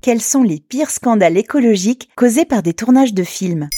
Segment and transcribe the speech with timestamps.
[0.00, 3.68] quels sont les pires scandales écologiques causés par des tournages de films?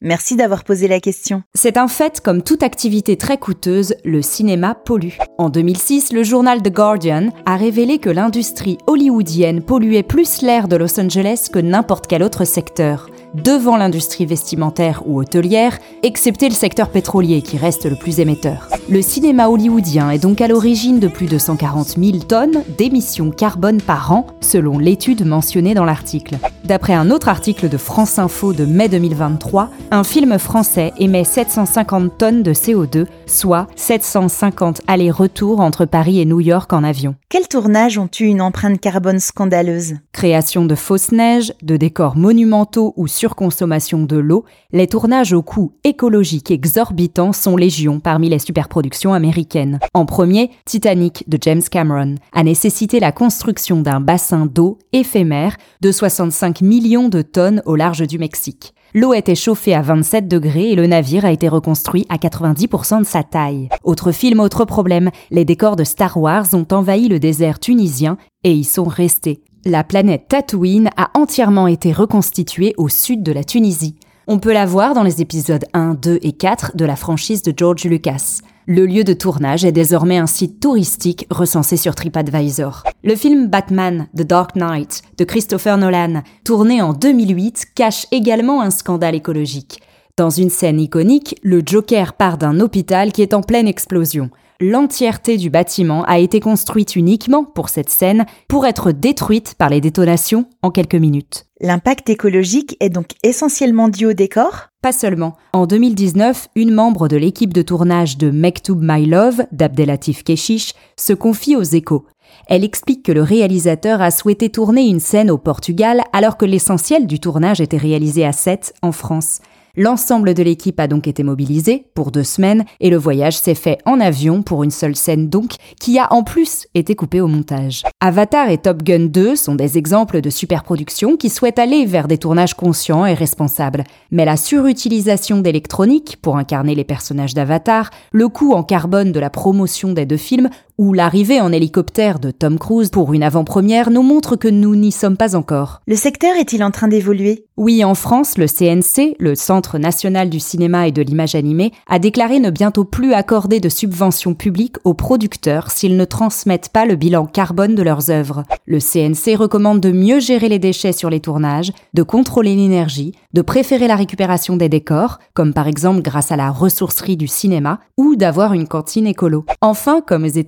[0.00, 1.44] Merci d'avoir posé la question.
[1.54, 5.16] C'est un fait, comme toute activité très coûteuse, le cinéma pollue.
[5.38, 10.74] En 2006, le journal The Guardian a révélé que l'industrie hollywoodienne polluait plus l'air de
[10.74, 16.90] Los Angeles que n'importe quel autre secteur devant l'industrie vestimentaire ou hôtelière, excepté le secteur
[16.90, 18.68] pétrolier qui reste le plus émetteur.
[18.88, 23.80] Le cinéma hollywoodien est donc à l'origine de plus de 140 000 tonnes d'émissions carbone
[23.80, 26.36] par an, selon l'étude mentionnée dans l'article.
[26.64, 32.18] D'après un autre article de France Info de mai 2023, un film français émet 750
[32.18, 37.16] tonnes de CO2, soit 750 allers-retours entre Paris et New York en avion.
[37.28, 39.94] Quels tournages ont eu une empreinte carbone scandaleuse?
[40.12, 45.74] Création de fausses neiges, de décors monumentaux ou surconsommation de l'eau, les tournages au coût
[45.84, 49.78] écologique exorbitant sont légion parmi les superproductions américaines.
[49.94, 55.92] En premier, Titanic de James Cameron a nécessité la construction d'un bassin d'eau éphémère de
[55.92, 58.74] 65 millions de tonnes au large du Mexique.
[58.92, 63.06] L'eau était chauffée à 27 degrés et le navire a été reconstruit à 90% de
[63.06, 63.68] sa taille.
[63.84, 68.52] Autre film, autre problème, les décors de Star Wars ont envahi le désert tunisien et
[68.52, 69.44] y sont restés.
[69.64, 73.94] La planète Tatooine a entièrement été reconstituée au sud de la Tunisie.
[74.26, 77.54] On peut la voir dans les épisodes 1, 2 et 4 de la franchise de
[77.56, 78.40] George Lucas.
[78.66, 82.82] Le lieu de tournage est désormais un site touristique recensé sur TripAdvisor.
[83.04, 88.70] Le film Batman The Dark Knight de Christopher Nolan, tourné en 2008, cache également un
[88.70, 89.80] scandale écologique.
[90.16, 94.28] Dans une scène iconique, le Joker part d'un hôpital qui est en pleine explosion
[94.62, 99.80] l'entièreté du bâtiment a été construite uniquement pour cette scène pour être détruite par les
[99.80, 101.46] détonations en quelques minutes.
[101.60, 104.68] L'impact écologique est donc essentiellement dû au décor?
[104.80, 105.36] Pas seulement.
[105.52, 111.12] En 2019, une membre de l'équipe de tournage de Mektoub My Love, d'Abdelatif Keshish, se
[111.12, 112.06] confie aux échos.
[112.48, 117.06] Elle explique que le réalisateur a souhaité tourner une scène au Portugal alors que l'essentiel
[117.06, 119.40] du tournage était réalisé à Sète, en France.
[119.74, 123.78] L'ensemble de l'équipe a donc été mobilisé pour deux semaines et le voyage s'est fait
[123.86, 127.82] en avion pour une seule scène donc, qui a en plus été coupée au montage.
[127.98, 132.18] Avatar et Top Gun 2 sont des exemples de superproductions qui souhaitent aller vers des
[132.18, 133.84] tournages conscients et responsables.
[134.10, 139.30] Mais la surutilisation d'électronique pour incarner les personnages d'Avatar, le coût en carbone de la
[139.30, 144.02] promotion des deux films ou l'arrivée en hélicoptère de Tom Cruise pour une avant-première nous
[144.02, 145.80] montre que nous n'y sommes pas encore.
[145.86, 147.46] Le secteur est-il en train d'évoluer?
[147.58, 151.98] Oui, en France, le CNC, le Centre national du cinéma et de l'image animée, a
[151.98, 156.96] déclaré ne bientôt plus accorder de subventions publiques aux producteurs s'ils ne transmettent pas le
[156.96, 158.44] bilan carbone de leurs œuvres.
[158.66, 163.42] Le CNC recommande de mieux gérer les déchets sur les tournages, de contrôler l'énergie, de
[163.42, 168.16] préférer la récupération des décors, comme par exemple grâce à la ressourcerie du cinéma, ou
[168.16, 169.44] d'avoir une cantine écolo.
[169.60, 170.38] Enfin, comme aux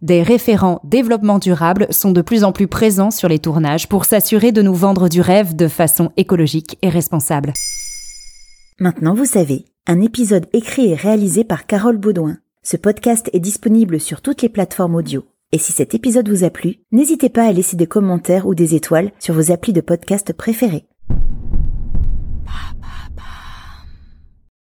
[0.00, 4.52] Des référents développement durable sont de plus en plus présents sur les tournages pour s'assurer
[4.52, 7.52] de nous vendre du rêve de façon écologique et responsable.
[8.78, 12.38] Maintenant, vous savez, un épisode écrit et réalisé par Carole Baudouin.
[12.62, 15.24] Ce podcast est disponible sur toutes les plateformes audio.
[15.52, 18.74] Et si cet épisode vous a plu, n'hésitez pas à laisser des commentaires ou des
[18.74, 20.86] étoiles sur vos applis de podcast préférés.